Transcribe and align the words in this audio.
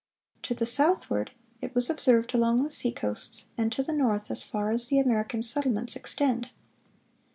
To 0.41 0.55
the 0.55 0.65
southward, 0.65 1.29
it 1.59 1.75
was 1.75 1.87
observed 1.87 2.33
along 2.33 2.63
the 2.63 2.71
seacoasts; 2.71 3.45
and 3.55 3.71
to 3.71 3.83
the 3.83 3.93
north 3.93 4.31
as 4.31 4.43
far 4.43 4.71
as 4.71 4.87
the 4.87 4.97
American 4.97 5.43
settlements 5.43 5.95
extend." 5.95 6.49